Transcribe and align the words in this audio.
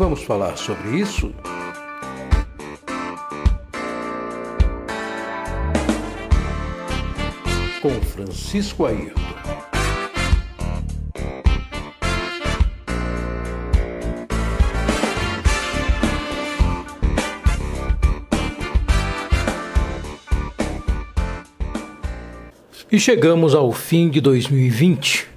Vamos 0.00 0.22
falar 0.22 0.56
sobre 0.56 0.98
isso? 0.98 1.30
Com 7.82 7.90
Francisco 8.00 8.86
Ayrton. 8.86 9.20
E 22.90 22.98
chegamos 22.98 23.54
ao 23.54 23.70
fim 23.70 24.08
de 24.08 24.22
2020. 24.22 25.28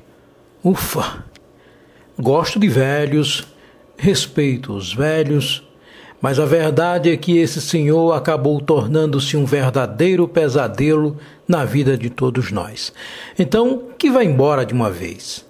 Ufa! 0.63 1.25
Gosto 2.17 2.57
de 2.57 2.69
velhos, 2.69 3.52
respeito 4.03 4.73
os 4.73 4.93
velhos, 4.93 5.63
mas 6.21 6.37
a 6.37 6.45
verdade 6.45 7.09
é 7.09 7.15
que 7.15 7.37
esse 7.37 7.61
senhor 7.61 8.11
acabou 8.11 8.59
tornando-se 8.59 9.37
um 9.37 9.45
verdadeiro 9.45 10.27
pesadelo 10.27 11.15
na 11.47 11.63
vida 11.63 11.97
de 11.97 12.09
todos 12.09 12.51
nós. 12.51 12.91
Então, 13.39 13.83
que 13.97 14.11
vá 14.11 14.21
embora 14.21 14.65
de 14.65 14.73
uma 14.73 14.91
vez. 14.91 15.45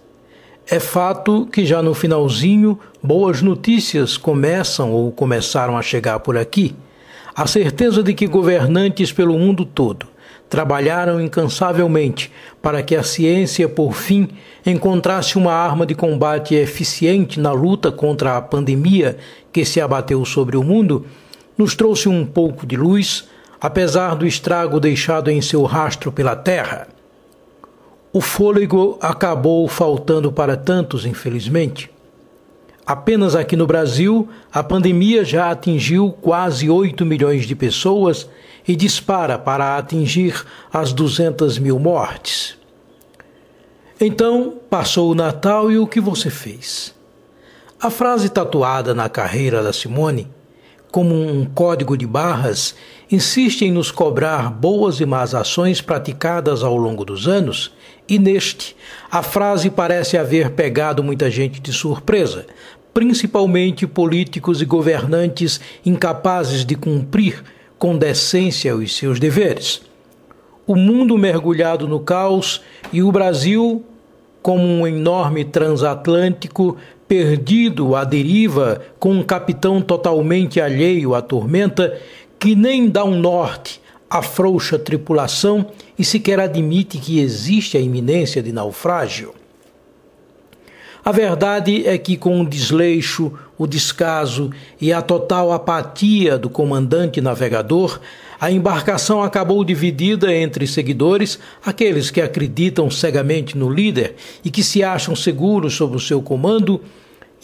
É 0.68 0.80
fato 0.80 1.48
que 1.52 1.66
já 1.66 1.82
no 1.82 1.96
finalzinho, 1.96 2.78
boas 3.02 3.42
notícias 3.42 4.18
começam 4.18 4.92
ou 4.92 5.12
começaram 5.12 5.76
a 5.76 5.82
chegar 5.82 6.20
por 6.20 6.38
aqui. 6.38 6.76
A 7.36 7.48
certeza 7.48 8.04
de 8.04 8.14
que 8.14 8.28
governantes 8.28 9.12
pelo 9.12 9.38
mundo 9.38 9.66
todo 9.66 10.13
trabalharam 10.54 11.20
incansavelmente 11.20 12.32
para 12.62 12.84
que 12.84 12.96
a 12.96 13.02
ciência, 13.02 13.68
por 13.68 13.96
fim, 13.96 14.30
encontrasse 14.64 15.36
uma 15.36 15.52
arma 15.52 15.84
de 15.84 15.96
combate 15.96 16.54
eficiente 16.54 17.40
na 17.40 17.52
luta 17.52 17.92
contra 17.92 18.38
a 18.38 18.42
pandemia 18.42 19.18
que 19.52 19.66
se 19.66 19.82
abateu 19.82 20.24
sobre 20.24 20.56
o 20.56 20.62
mundo, 20.62 21.08
nos 21.58 21.74
trouxe 21.74 22.08
um 22.08 22.24
pouco 22.24 22.68
de 22.68 22.78
luz, 22.78 23.28
apesar 23.60 24.14
do 24.14 24.28
estrago 24.28 24.80
deixado 24.80 25.32
em 25.32 25.42
seu 25.42 25.64
rastro 25.64 26.12
pela 26.12 26.36
Terra. 26.36 26.88
O 28.14 28.22
fôlego 28.22 29.00
acabou 29.02 29.68
faltando 29.68 30.32
para 30.32 30.56
tantos, 30.56 31.04
infelizmente. 31.04 31.90
Apenas 32.86 33.36
aqui 33.36 33.56
no 33.56 33.66
Brasil, 33.66 34.30
a 34.52 34.62
pandemia 34.62 35.26
já 35.26 35.50
atingiu 35.50 36.16
quase 36.22 36.70
8 36.70 37.04
milhões 37.08 37.48
de 37.48 37.56
pessoas 37.56 38.30
e 38.68 38.76
dispara 38.76 39.38
para 39.38 39.78
atingir 39.78 40.44
as 40.72 40.94
200 40.94 41.60
mil 41.60 41.80
mortes. 41.80 42.58
Então, 44.00 44.56
passou 44.70 45.12
o 45.12 45.16
Natal 45.16 45.72
e 45.72 45.78
o 45.78 45.88
que 45.88 46.00
você 46.00 46.30
fez? 46.30 46.94
A 47.80 47.90
frase 47.90 48.30
tatuada 48.30 48.94
na 48.94 49.10
carreira 49.10 49.62
da 49.62 49.74
Simone, 49.74 50.28
como 50.92 51.16
um 51.16 51.46
código 51.46 51.98
de 51.98 52.06
barras, 52.06 52.76
insiste 53.12 53.64
em 53.64 53.72
nos 53.72 53.92
cobrar 53.92 54.50
boas 54.50 55.00
e 55.00 55.06
más 55.06 55.34
ações 55.34 55.82
praticadas 55.82 56.64
ao 56.64 56.78
longo 56.78 57.04
dos 57.04 57.28
anos, 57.28 57.74
e 58.08 58.20
neste, 58.20 58.76
a 59.10 59.24
frase 59.24 59.70
parece 59.70 60.18
haver 60.18 60.52
pegado 60.52 61.04
muita 61.04 61.32
gente 61.32 61.60
de 61.60 61.74
surpresa, 61.74 62.46
principalmente 62.94 63.88
políticos 63.88 64.62
e 64.62 64.66
governantes 64.66 65.60
incapazes 65.86 66.64
de 66.64 66.76
cumprir 66.76 67.44
com 67.84 67.98
decência 67.98 68.74
os 68.74 68.96
seus 68.96 69.20
deveres. 69.20 69.82
O 70.66 70.74
mundo 70.74 71.18
mergulhado 71.18 71.86
no 71.86 72.00
caos 72.00 72.62
e 72.94 73.04
o 73.04 73.12
Brasil, 73.12 73.84
como 74.42 74.64
um 74.64 74.88
enorme 74.88 75.44
transatlântico 75.44 76.78
perdido 77.10 77.94
à 77.94 78.06
deriva, 78.06 78.82
com 78.98 79.12
um 79.12 79.22
capitão 79.22 79.82
totalmente 79.82 80.62
alheio 80.62 81.14
à 81.14 81.22
tormenta, 81.22 82.00
que 82.40 82.56
nem 82.56 82.88
dá 82.88 83.04
um 83.04 83.20
norte, 83.20 83.82
afrouxa 84.10 84.78
a 84.78 84.80
tripulação 84.80 85.66
e 86.00 86.06
sequer 86.06 86.40
admite 86.40 86.98
que 86.98 87.20
existe 87.20 87.76
a 87.76 87.82
iminência 87.82 88.42
de 88.42 88.54
naufrágio. 88.54 89.34
A 91.06 91.12
verdade 91.12 91.86
é 91.86 91.98
que, 91.98 92.16
com 92.16 92.40
o 92.40 92.48
desleixo, 92.48 93.34
o 93.58 93.68
descaso 93.68 94.50
e 94.80 94.94
a 94.94 95.02
total 95.02 95.52
apatia 95.52 96.38
do 96.38 96.50
comandante 96.50 97.20
navegador, 97.20 98.00
a 98.40 98.50
embarcação 98.50 99.22
acabou 99.22 99.66
dividida 99.66 100.34
entre 100.34 100.66
seguidores, 100.66 101.38
aqueles 101.66 102.10
que 102.10 102.22
acreditam 102.22 102.90
cegamente 102.90 103.58
no 103.58 103.70
líder 103.70 104.16
e 104.46 104.50
que 104.50 104.64
se 104.64 104.82
acham 104.82 105.14
seguros 105.14 105.74
sob 105.74 105.98
o 105.98 106.00
seu 106.00 106.22
comando, 106.22 106.80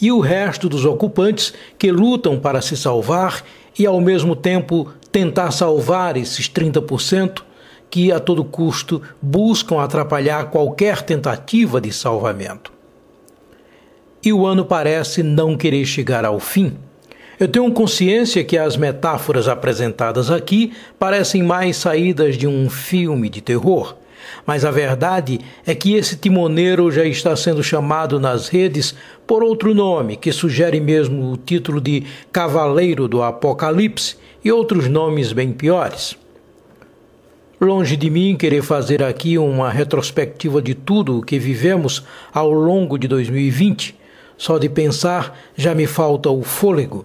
e 0.00 0.10
o 0.10 0.20
resto 0.20 0.66
dos 0.66 0.86
ocupantes 0.86 1.52
que 1.78 1.92
lutam 1.92 2.40
para 2.40 2.62
se 2.62 2.78
salvar 2.78 3.44
e, 3.78 3.84
ao 3.84 4.00
mesmo 4.00 4.34
tempo, 4.34 4.90
tentar 5.12 5.50
salvar 5.50 6.16
esses 6.16 6.48
30% 6.48 7.42
que, 7.90 8.10
a 8.10 8.18
todo 8.18 8.42
custo, 8.42 9.02
buscam 9.20 9.82
atrapalhar 9.82 10.46
qualquer 10.46 11.02
tentativa 11.02 11.78
de 11.78 11.92
salvamento 11.92 12.79
e 14.22 14.32
o 14.32 14.46
ano 14.46 14.64
parece 14.64 15.22
não 15.22 15.56
querer 15.56 15.84
chegar 15.84 16.24
ao 16.24 16.38
fim. 16.38 16.76
Eu 17.38 17.48
tenho 17.48 17.72
consciência 17.72 18.44
que 18.44 18.58
as 18.58 18.76
metáforas 18.76 19.48
apresentadas 19.48 20.30
aqui 20.30 20.74
parecem 20.98 21.42
mais 21.42 21.76
saídas 21.76 22.36
de 22.36 22.46
um 22.46 22.68
filme 22.68 23.30
de 23.30 23.40
terror, 23.40 23.96
mas 24.46 24.62
a 24.62 24.70
verdade 24.70 25.40
é 25.66 25.74
que 25.74 25.94
esse 25.94 26.16
timoneiro 26.16 26.90
já 26.90 27.04
está 27.04 27.34
sendo 27.34 27.62
chamado 27.62 28.20
nas 28.20 28.48
redes 28.48 28.94
por 29.26 29.42
outro 29.42 29.74
nome, 29.74 30.16
que 30.16 30.32
sugere 30.32 30.80
mesmo 30.80 31.32
o 31.32 31.36
título 31.38 31.80
de 31.80 32.04
Cavaleiro 32.30 33.08
do 33.08 33.22
Apocalipse 33.22 34.16
e 34.44 34.52
outros 34.52 34.86
nomes 34.86 35.32
bem 35.32 35.50
piores. 35.50 36.18
Longe 37.58 37.96
de 37.96 38.10
mim 38.10 38.36
querer 38.36 38.62
fazer 38.62 39.02
aqui 39.02 39.38
uma 39.38 39.70
retrospectiva 39.70 40.60
de 40.60 40.74
tudo 40.74 41.18
o 41.18 41.22
que 41.22 41.38
vivemos 41.38 42.04
ao 42.34 42.50
longo 42.50 42.98
de 42.98 43.08
2020 43.08 43.99
só 44.40 44.56
de 44.56 44.70
pensar 44.70 45.38
já 45.54 45.74
me 45.74 45.86
falta 45.86 46.30
o 46.30 46.42
fôlego. 46.42 47.04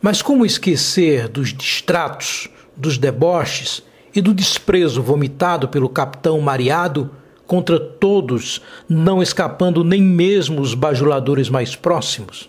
Mas 0.00 0.22
como 0.22 0.46
esquecer 0.46 1.26
dos 1.26 1.52
distratos, 1.52 2.48
dos 2.76 2.96
deboches 2.96 3.82
e 4.14 4.20
do 4.20 4.32
desprezo 4.32 5.02
vomitado 5.02 5.66
pelo 5.66 5.88
capitão 5.88 6.40
mareado 6.40 7.10
contra 7.44 7.80
todos, 7.80 8.62
não 8.88 9.20
escapando 9.20 9.82
nem 9.82 10.00
mesmo 10.00 10.60
os 10.60 10.74
bajuladores 10.74 11.50
mais 11.50 11.74
próximos? 11.74 12.48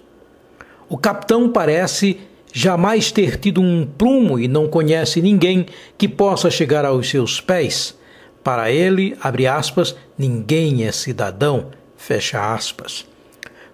O 0.87 0.99
capitão 0.99 1.49
parece 1.51 2.19
jamais 2.53 3.11
ter 3.11 3.39
tido 3.39 3.59
um 3.59 3.87
prumo 3.87 4.39
e 4.39 4.47
não 4.47 4.67
conhece 4.67 5.19
ninguém 5.19 5.65
que 5.97 6.07
possa 6.07 6.51
chegar 6.51 6.85
aos 6.85 7.09
seus 7.09 7.41
pés. 7.41 7.97
Para 8.43 8.69
ele, 8.69 9.17
abre 9.19 9.47
aspas, 9.47 9.95
ninguém 10.15 10.83
é 10.83 10.91
cidadão, 10.91 11.71
fecha 11.97 12.53
aspas. 12.53 13.14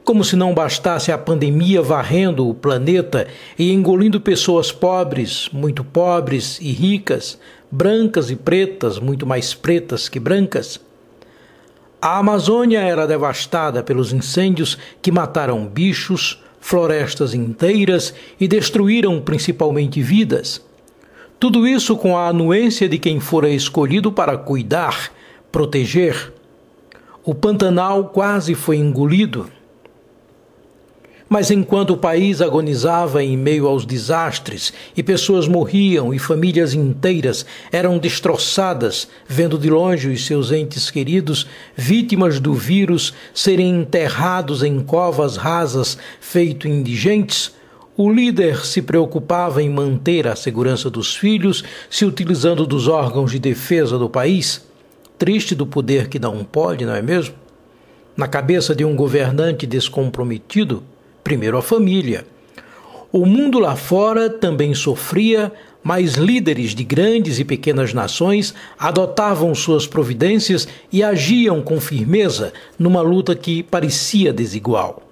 Como 0.03 0.23
se 0.23 0.35
não 0.35 0.53
bastasse 0.53 1.11
a 1.11 1.17
pandemia 1.17 1.81
varrendo 1.81 2.49
o 2.49 2.55
planeta 2.55 3.27
e 3.57 3.71
engolindo 3.71 4.19
pessoas 4.19 4.71
pobres, 4.71 5.47
muito 5.53 5.83
pobres 5.83 6.59
e 6.59 6.71
ricas, 6.71 7.39
brancas 7.69 8.31
e 8.31 8.35
pretas, 8.35 8.97
muito 8.97 9.27
mais 9.27 9.53
pretas 9.53 10.09
que 10.09 10.19
brancas. 10.19 10.79
A 12.01 12.17
Amazônia 12.17 12.79
era 12.79 13.05
devastada 13.05 13.83
pelos 13.83 14.11
incêndios 14.11 14.75
que 15.03 15.11
mataram 15.11 15.67
bichos, 15.67 16.41
florestas 16.59 17.35
inteiras 17.35 18.11
e 18.39 18.47
destruíram 18.47 19.21
principalmente 19.21 20.01
vidas. 20.01 20.65
Tudo 21.39 21.67
isso 21.67 21.95
com 21.95 22.17
a 22.17 22.27
anuência 22.27 22.89
de 22.89 22.97
quem 22.97 23.19
fora 23.19 23.49
escolhido 23.49 24.11
para 24.11 24.35
cuidar, 24.35 25.11
proteger. 25.51 26.33
O 27.23 27.35
Pantanal 27.35 28.05
quase 28.05 28.55
foi 28.55 28.77
engolido. 28.77 29.47
Mas 31.31 31.49
enquanto 31.49 31.91
o 31.91 31.97
país 31.97 32.41
agonizava 32.41 33.23
em 33.23 33.37
meio 33.37 33.65
aos 33.65 33.85
desastres 33.85 34.73
e 34.97 35.01
pessoas 35.01 35.47
morriam 35.47 36.13
e 36.13 36.19
famílias 36.19 36.73
inteiras 36.73 37.45
eram 37.71 37.97
destroçadas, 37.97 39.07
vendo 39.29 39.57
de 39.57 39.69
longe 39.69 40.09
os 40.09 40.25
seus 40.25 40.51
entes 40.51 40.91
queridos, 40.91 41.47
vítimas 41.73 42.37
do 42.37 42.53
vírus, 42.53 43.13
serem 43.33 43.79
enterrados 43.79 44.61
em 44.61 44.81
covas 44.81 45.37
rasas 45.37 45.97
feito 46.19 46.67
indigentes, 46.67 47.55
o 47.95 48.11
líder 48.11 48.65
se 48.65 48.81
preocupava 48.81 49.63
em 49.63 49.69
manter 49.69 50.27
a 50.27 50.35
segurança 50.35 50.89
dos 50.89 51.15
filhos, 51.15 51.63
se 51.89 52.03
utilizando 52.03 52.67
dos 52.67 52.89
órgãos 52.89 53.31
de 53.31 53.39
defesa 53.39 53.97
do 53.97 54.09
país. 54.09 54.67
Triste 55.17 55.55
do 55.55 55.65
poder 55.65 56.09
que 56.09 56.19
não 56.19 56.43
pode, 56.43 56.85
não 56.85 56.93
é 56.93 57.01
mesmo? 57.01 57.35
Na 58.17 58.27
cabeça 58.27 58.75
de 58.75 58.83
um 58.83 58.97
governante 58.97 59.65
descomprometido, 59.65 60.83
primeiro 61.31 61.57
a 61.57 61.61
família. 61.61 62.25
O 63.09 63.25
mundo 63.25 63.57
lá 63.57 63.77
fora 63.77 64.29
também 64.29 64.73
sofria, 64.73 65.49
mas 65.81 66.15
líderes 66.15 66.75
de 66.75 66.83
grandes 66.83 67.39
e 67.39 67.45
pequenas 67.45 67.93
nações 67.93 68.53
adotavam 68.77 69.55
suas 69.55 69.87
providências 69.87 70.67
e 70.91 71.01
agiam 71.01 71.61
com 71.61 71.79
firmeza 71.79 72.51
numa 72.77 73.01
luta 73.01 73.33
que 73.33 73.63
parecia 73.63 74.33
desigual. 74.33 75.03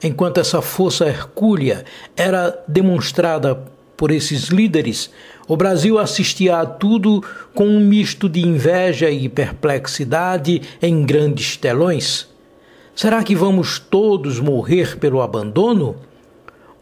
enquanto 0.00 0.38
essa 0.38 0.62
força 0.62 1.06
hercúlea 1.06 1.84
era 2.16 2.56
demonstrada 2.68 3.60
por 3.96 4.12
esses 4.12 4.44
líderes, 4.44 5.10
o 5.48 5.56
Brasil 5.56 5.98
assistia 5.98 6.58
a 6.58 6.66
tudo 6.66 7.24
com 7.52 7.66
um 7.66 7.80
misto 7.80 8.28
de 8.28 8.40
inveja 8.40 9.10
e 9.10 9.28
perplexidade 9.28 10.62
em 10.80 11.04
grandes 11.04 11.56
telões. 11.56 12.35
Será 12.96 13.22
que 13.22 13.36
vamos 13.36 13.78
todos 13.78 14.40
morrer 14.40 14.96
pelo 14.96 15.20
abandono? 15.20 15.96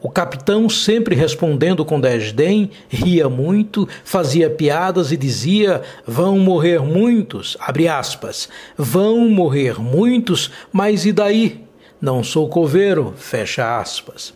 O 0.00 0.08
capitão, 0.08 0.68
sempre 0.68 1.16
respondendo 1.16 1.84
com 1.84 2.00
desdém, 2.00 2.70
ria 2.88 3.28
muito, 3.28 3.88
fazia 4.04 4.48
piadas 4.48 5.10
e 5.10 5.16
dizia: 5.16 5.82
Vão 6.06 6.38
morrer 6.38 6.80
muitos, 6.80 7.56
abre 7.58 7.88
aspas, 7.88 8.48
vão 8.78 9.28
morrer 9.28 9.80
muitos, 9.80 10.52
mas 10.72 11.04
e 11.04 11.10
daí? 11.10 11.64
Não 12.00 12.22
sou 12.22 12.48
coveiro, 12.48 13.12
fecha 13.16 13.80
aspas. 13.80 14.32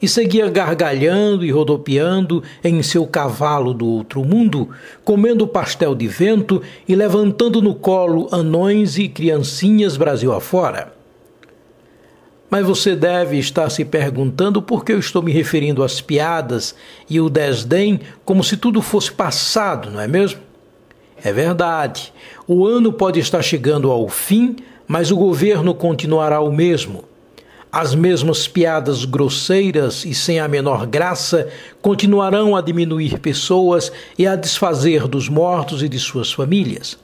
E 0.00 0.08
seguia 0.08 0.48
gargalhando 0.48 1.44
e 1.44 1.50
rodopiando 1.50 2.42
em 2.64 2.82
seu 2.82 3.06
cavalo 3.06 3.74
do 3.74 3.86
outro 3.86 4.24
mundo, 4.24 4.70
comendo 5.04 5.46
pastel 5.46 5.94
de 5.94 6.08
vento 6.08 6.62
e 6.88 6.94
levantando 6.94 7.60
no 7.60 7.74
colo 7.74 8.28
anões 8.32 8.96
e 8.96 9.10
criancinhas 9.10 9.98
Brasil 9.98 10.32
afora. 10.32 10.96
Mas 12.50 12.66
você 12.66 12.96
deve 12.96 13.38
estar 13.38 13.68
se 13.70 13.84
perguntando 13.84 14.62
por 14.62 14.84
que 14.84 14.92
eu 14.92 14.98
estou 14.98 15.22
me 15.22 15.32
referindo 15.32 15.82
às 15.82 16.00
piadas 16.00 16.74
e 17.08 17.20
o 17.20 17.28
desdém 17.28 18.00
como 18.24 18.42
se 18.42 18.56
tudo 18.56 18.80
fosse 18.80 19.12
passado, 19.12 19.90
não 19.90 20.00
é 20.00 20.08
mesmo? 20.08 20.40
É 21.22 21.32
verdade. 21.32 22.12
O 22.46 22.66
ano 22.66 22.92
pode 22.92 23.20
estar 23.20 23.42
chegando 23.42 23.90
ao 23.90 24.08
fim, 24.08 24.56
mas 24.86 25.10
o 25.10 25.16
governo 25.16 25.74
continuará 25.74 26.40
o 26.40 26.50
mesmo. 26.50 27.04
As 27.70 27.94
mesmas 27.94 28.48
piadas 28.48 29.04
grosseiras 29.04 30.06
e 30.06 30.14
sem 30.14 30.40
a 30.40 30.48
menor 30.48 30.86
graça 30.86 31.48
continuarão 31.82 32.56
a 32.56 32.62
diminuir 32.62 33.18
pessoas 33.18 33.92
e 34.16 34.26
a 34.26 34.34
desfazer 34.34 35.06
dos 35.06 35.28
mortos 35.28 35.82
e 35.82 35.88
de 35.88 35.98
suas 35.98 36.32
famílias. 36.32 36.98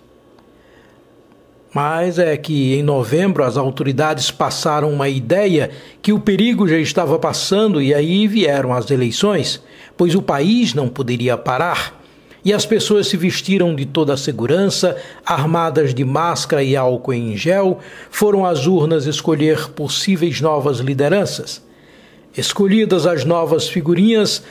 Mas 1.74 2.20
é 2.20 2.36
que 2.36 2.74
em 2.74 2.84
novembro 2.84 3.42
as 3.42 3.56
autoridades 3.56 4.30
passaram 4.30 4.92
uma 4.92 5.08
ideia 5.08 5.72
que 6.00 6.12
o 6.12 6.20
perigo 6.20 6.68
já 6.68 6.78
estava 6.78 7.18
passando 7.18 7.82
e 7.82 7.92
aí 7.92 8.28
vieram 8.28 8.72
as 8.72 8.88
eleições, 8.92 9.60
pois 9.96 10.14
o 10.14 10.22
país 10.22 10.72
não 10.72 10.88
poderia 10.88 11.36
parar. 11.36 12.00
E 12.44 12.52
as 12.52 12.64
pessoas 12.64 13.08
se 13.08 13.16
vestiram 13.16 13.74
de 13.74 13.86
toda 13.86 14.12
a 14.12 14.16
segurança, 14.16 14.96
armadas 15.26 15.92
de 15.92 16.04
máscara 16.04 16.62
e 16.62 16.76
álcool 16.76 17.12
em 17.12 17.36
gel, 17.36 17.80
foram 18.08 18.46
às 18.46 18.68
urnas 18.68 19.06
escolher 19.06 19.70
possíveis 19.70 20.40
novas 20.40 20.78
lideranças. 20.78 21.60
Escolhidas 22.36 23.04
as 23.04 23.24
novas 23.24 23.68
figurinhas, 23.68 24.44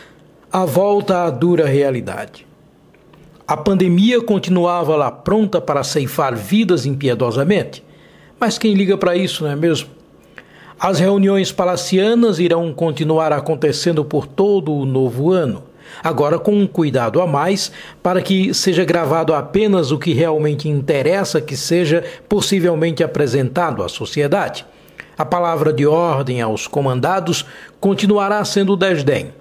a 0.52 0.66
volta 0.66 1.24
à 1.24 1.30
dura 1.30 1.66
realidade. 1.66 2.46
A 3.45 3.57
pandemia 3.57 4.22
continuava 4.22 4.95
lá 4.95 5.12
pronta 5.12 5.60
para 5.60 5.84
ceifar 5.84 6.34
vidas 6.34 6.86
impiedosamente. 6.86 7.84
Mas 8.40 8.57
quem 8.57 8.74
liga 8.74 8.98
para 8.98 9.18
isso, 9.18 9.44
não 9.44 9.51
é 9.51 9.56
mesmo? 9.56 9.90
As 10.80 10.98
reuniões 11.00 11.51
palacianas 11.51 12.40
irão 12.40 12.74
continuar 12.74 13.34
acontecendo 13.34 14.06
por 14.06 14.25
todo 14.25 14.74
o 14.74 14.86
novo 14.86 15.30
ano, 15.30 15.63
agora 16.01 16.40
com 16.40 16.54
um 16.54 16.66
cuidado 16.66 17.22
a 17.22 17.28
mais 17.28 17.69
para 18.01 18.22
que 18.22 18.54
seja 18.54 18.86
gravado 18.86 19.34
apenas 19.34 19.92
o 19.92 20.00
que 20.00 20.13
realmente 20.13 20.69
interessa 20.69 21.42
que 21.42 21.57
seja 21.57 22.01
possivelmente 22.30 23.04
apresentado 23.04 23.84
à 23.84 23.89
sociedade. 23.89 24.66
A 25.18 25.25
palavra 25.25 25.74
de 25.74 25.86
ordem 25.86 26.42
aos 26.42 26.66
comandados 26.66 27.46
continuará 27.81 28.44
sendo 28.46 28.78
desdém 28.78 29.34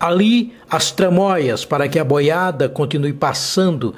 Ali 0.00 0.54
as 0.68 0.90
tramóias 0.90 1.66
para 1.66 1.86
que 1.86 1.98
a 1.98 2.04
boiada 2.04 2.70
continue 2.70 3.12
passando, 3.12 3.94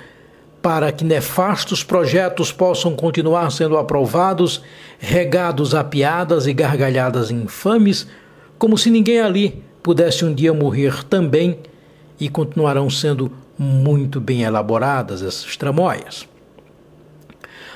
para 0.61 0.91
que 0.91 1.05
nefastos 1.05 1.85
projetos 1.85 2.51
possam 2.51 2.97
continuar 2.97 3.51
sendo 3.53 3.79
aprovados, 3.79 4.61
regados 4.99 5.77
a 5.77 5.85
piadas 5.85 6.49
e 6.49 6.53
gargalhadas 6.53 7.31
infames, 7.31 8.09
como 8.59 8.77
se 8.77 8.91
ninguém 8.91 9.21
ali 9.21 9.63
pudesse 9.81 10.25
um 10.25 10.35
dia 10.35 10.53
morrer 10.53 11.05
também, 11.05 11.59
e 12.19 12.29
continuarão 12.29 12.91
sendo 12.91 13.33
muito 13.59 14.21
bem 14.21 14.43
elaboradas 14.43 15.23
essas 15.23 15.57
tramóias. 15.57 16.27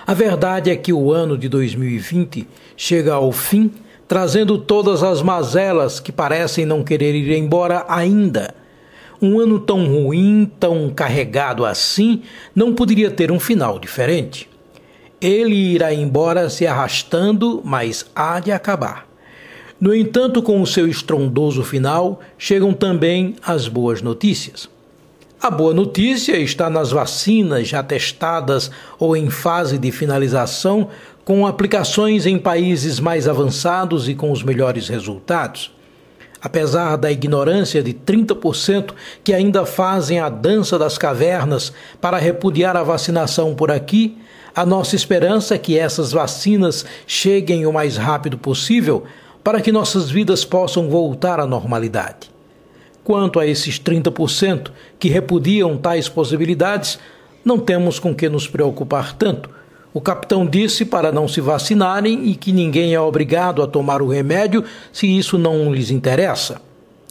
A 0.07 0.15
verdade 0.15 0.71
é 0.71 0.77
que 0.77 0.93
o 0.93 1.13
ano 1.13 1.37
de 1.37 1.49
2020 1.49 2.47
chega 2.77 3.15
ao 3.15 3.33
fim 3.33 3.73
trazendo 4.09 4.59
todas 4.59 5.03
as 5.03 5.23
mazelas 5.23 5.99
que 5.99 6.13
parecem 6.13 6.65
não 6.65 6.85
querer 6.85 7.15
ir 7.15 7.37
embora 7.37 7.85
ainda. 7.89 8.55
Um 9.21 9.41
ano 9.41 9.59
tão 9.59 9.87
ruim, 9.87 10.51
tão 10.61 10.91
carregado 10.91 11.65
assim, 11.65 12.23
não 12.55 12.75
poderia 12.75 13.11
ter 13.11 13.33
um 13.33 13.41
final 13.41 13.79
diferente. 13.79 14.49
Ele 15.21 15.55
irá 15.55 15.93
embora 15.93 16.51
se 16.51 16.67
arrastando, 16.67 17.63
mas 17.65 18.05
há 18.15 18.39
de 18.39 18.53
acabar. 18.53 19.07
No 19.81 19.95
entanto, 19.95 20.43
com 20.43 20.61
o 20.61 20.67
seu 20.67 20.87
estrondoso 20.87 21.63
final, 21.63 22.21
chegam 22.39 22.73
também 22.73 23.37
as 23.43 23.69
boas 23.69 24.01
notícias. 24.03 24.69
A 25.47 25.51
boa 25.51 25.73
notícia 25.73 26.37
está 26.39 26.69
nas 26.69 26.91
vacinas 26.91 27.69
já 27.69 27.81
testadas 27.81 28.69
ou 28.99 29.17
em 29.17 29.31
fase 29.31 29.79
de 29.79 29.93
finalização, 29.93 30.89
com 31.25 31.47
aplicações 31.47 32.27
em 32.27 32.37
países 32.37 32.99
mais 32.99 33.29
avançados 33.29 34.09
e 34.09 34.15
com 34.17 34.33
os 34.33 34.43
melhores 34.43 34.89
resultados. 34.89 35.73
Apesar 36.43 36.97
da 36.97 37.13
ignorância 37.13 37.81
de 37.81 37.95
30% 37.95 38.93
que 39.23 39.33
ainda 39.33 39.65
fazem 39.65 40.19
a 40.19 40.29
dança 40.29 40.77
das 40.77 40.99
cavernas 40.99 41.73
para 42.01 42.19
repudiar 42.19 42.77
a 42.77 42.83
vacinação 42.83 43.55
por 43.55 43.71
aqui, 43.71 44.19
a 44.53 44.67
nossa 44.67 44.97
esperança 44.97 45.55
é 45.55 45.59
que 45.59 45.79
essas 45.79 46.11
vacinas 46.11 46.85
cheguem 47.07 47.67
o 47.67 47.73
mais 47.73 47.97
rápido 47.97 48.37
possível 48.37 49.05
para 49.45 49.61
que 49.61 49.71
nossas 49.71 50.11
vidas 50.11 50.45
possam 50.45 50.89
voltar 50.89 51.39
à 51.39 51.47
normalidade. 51.47 52.35
Quanto 53.07 53.39
a 53.39 53.47
esses 53.47 53.79
30% 53.79 54.73
que 54.99 55.09
repudiam 55.09 55.79
tais 55.79 56.09
possibilidades, 56.09 56.99
não 57.45 57.57
temos 57.57 58.01
com 58.01 58.13
que 58.13 58.29
nos 58.29 58.49
preocupar 58.49 59.15
tanto, 59.15 59.49
o 59.95 60.01
capitão 60.01 60.45
disse 60.45 60.85
para 60.85 61.13
não 61.13 61.29
se 61.29 61.41
vacinarem 61.41 62.27
e 62.27 62.35
que 62.35 62.51
ninguém 62.51 62.95
é 62.95 63.01
obrigado 63.01 63.63
a 63.63 63.67
tomar 63.69 64.03
o 64.03 64.09
remédio 64.09 64.65
se 64.93 65.07
isso 65.07 65.39
não 65.39 65.73
lhes 65.73 65.89
interessa. 65.89 66.61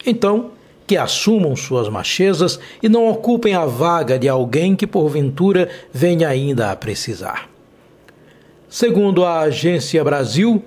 Então, 0.05 0.51
que 0.85 0.97
assumam 0.97 1.55
suas 1.55 1.87
machezas 1.87 2.59
e 2.83 2.89
não 2.89 3.07
ocupem 3.07 3.55
a 3.55 3.65
vaga 3.65 4.19
de 4.19 4.27
alguém 4.27 4.75
que 4.75 4.85
porventura 4.85 5.69
venha 5.93 6.27
ainda 6.27 6.71
a 6.71 6.75
precisar. 6.75 7.49
Segundo 8.67 9.23
a 9.23 9.39
Agência 9.39 10.03
Brasil, 10.03 10.61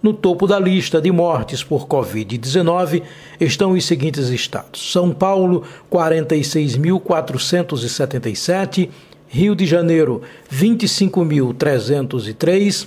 No 0.00 0.12
topo 0.12 0.46
da 0.46 0.60
lista 0.60 1.00
de 1.00 1.10
mortes 1.10 1.64
por 1.64 1.88
Covid-19 1.88 3.02
estão 3.40 3.72
os 3.72 3.84
seguintes 3.84 4.28
estados: 4.28 4.92
São 4.92 5.10
Paulo, 5.10 5.64
46.477, 5.90 8.90
Rio 9.26 9.56
de 9.56 9.66
Janeiro, 9.66 10.22
25.303, 10.52 12.86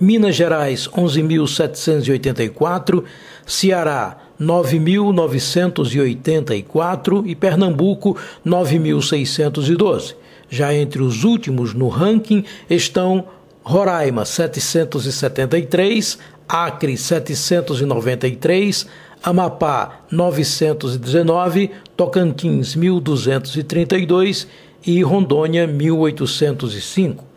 Minas 0.00 0.36
Gerais, 0.36 0.88
11.784, 0.88 3.02
Ceará, 3.48 4.16
9.984 4.38 7.24
e 7.26 7.34
Pernambuco, 7.34 8.16
9.612. 8.46 10.14
Já 10.50 10.72
entre 10.74 11.02
os 11.02 11.24
últimos 11.24 11.72
no 11.72 11.88
ranking 11.88 12.44
estão 12.68 13.24
Roraima 13.62 14.26
773, 14.26 16.18
Acre 16.46 16.94
793, 16.96 18.86
Amapá 19.22 20.00
919, 20.10 21.70
Tocantins 21.96 22.74
1232 22.76 24.46
e 24.86 25.02
Rondônia 25.02 25.66
1805. 25.66 27.27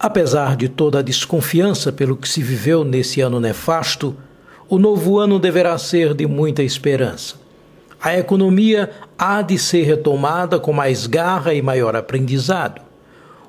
Apesar 0.00 0.56
de 0.56 0.68
toda 0.68 1.00
a 1.00 1.02
desconfiança 1.02 1.90
pelo 1.90 2.16
que 2.16 2.28
se 2.28 2.40
viveu 2.40 2.84
nesse 2.84 3.20
ano 3.20 3.40
nefasto, 3.40 4.14
o 4.68 4.78
novo 4.78 5.18
ano 5.18 5.40
deverá 5.40 5.76
ser 5.76 6.14
de 6.14 6.24
muita 6.24 6.62
esperança. 6.62 7.34
A 8.00 8.16
economia 8.16 8.90
há 9.18 9.42
de 9.42 9.58
ser 9.58 9.82
retomada 9.82 10.60
com 10.60 10.72
mais 10.72 11.08
garra 11.08 11.52
e 11.52 11.60
maior 11.60 11.96
aprendizado. 11.96 12.80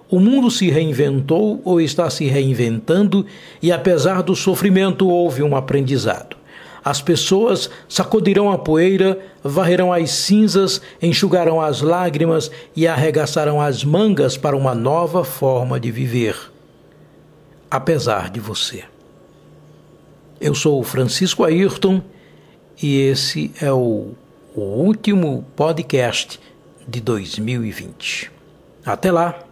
O 0.10 0.20
mundo 0.20 0.50
se 0.50 0.72
reinventou 0.72 1.62
ou 1.64 1.80
está 1.80 2.10
se 2.10 2.26
reinventando, 2.26 3.28
e 3.62 3.72
apesar 3.72 4.24
do 4.24 4.36
sofrimento, 4.36 5.08
houve 5.08 5.44
um 5.44 5.56
aprendizado. 5.56 6.36
As 6.84 7.02
pessoas 7.02 7.70
sacudirão 7.88 8.52
a 8.52 8.58
poeira, 8.58 9.20
varrerão 9.44 9.92
as 9.92 10.12
cinzas, 10.12 10.82
enxugarão 11.02 11.60
as 11.60 11.82
lágrimas 11.82 12.50
e 12.76 12.88
arregaçarão 12.88 13.60
as 13.62 13.84
mangas 13.84 14.38
para 14.38 14.56
uma 14.56 14.74
nova 14.74 15.24
forma 15.24 15.80
de 15.80 15.92
viver. 15.92 16.36
Apesar 17.70 18.30
de 18.30 18.40
você. 18.40 18.84
Eu 20.40 20.56
sou 20.56 20.82
Francisco 20.84 21.44
Ayrton 21.44 22.02
e 22.82 22.98
esse 23.02 23.52
é 23.62 23.72
o, 23.72 24.14
o 24.56 24.62
último 24.62 25.46
podcast 25.56 26.40
de 26.88 27.02
2020. 27.02 28.32
Até 28.86 29.12
lá! 29.12 29.49